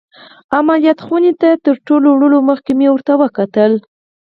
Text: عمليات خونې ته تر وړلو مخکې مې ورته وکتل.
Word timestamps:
عمليات 0.57 0.99
خونې 1.05 1.31
ته 1.41 1.49
تر 1.63 1.75
وړلو 2.13 2.39
مخکې 2.49 2.71
مې 2.79 2.87
ورته 2.91 3.13
وکتل. 3.21 3.71